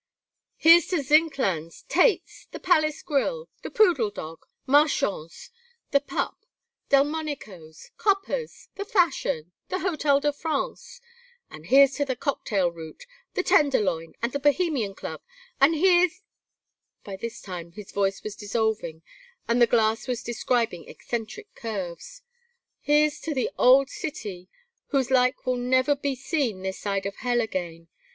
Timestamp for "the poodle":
3.61-4.09